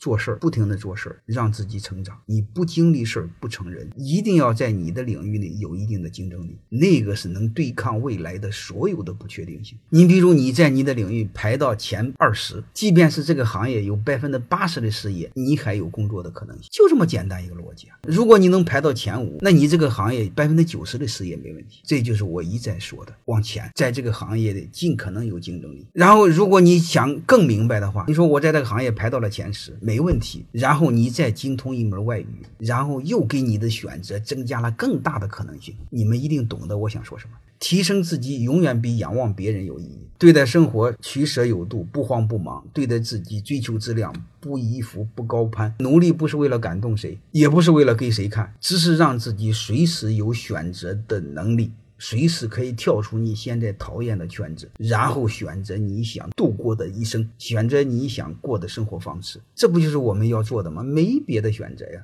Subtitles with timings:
[0.00, 2.18] 做事儿，不停的做事儿，让自己成长。
[2.24, 9.78] 你不经历事儿不成人，一定要在你的领域内有一定的竞争力，那个是能对抗未来的所有的不确定性。
[9.90, 17.98] 你比如你在你的领域排到前二十，即便是这个行业有百分之八十的失业，你还有工作的可能性，就这么简单一个逻辑啊！
[18.08, 21.82] 如果你能排到前五，那你这个行业百分之九十的失业没问题。
[21.84, 25.86] 这就是我一再说的，往前，在这个行业里尽可能有竞争力。
[25.92, 29.76] 然后，如果你想更明白的话，你说我在这个行业排到了前十。
[29.90, 35.74] 没问题，然后你再精通一门外语，然后又给你的选择增加了更大的可能性。
[35.90, 37.32] 你们一定懂得我想说什么。
[37.58, 39.98] 提升自己永远比仰望别人有意义。
[40.16, 45.74] 对待生活取舍有度，不慌不忙；对待自己追求质量，不依附不高攀。
[45.80, 51.72] 努力不是为了感动谁，也不是为了给谁看，只是让自己随时有选择的能力。
[52.00, 60.82] 随时可以跳出你现在讨厌的圈子，然后选择你想度过的一生，选择你想过的生活方式，这不就是我们要做的吗？
[60.82, 62.02] 没别的选择呀。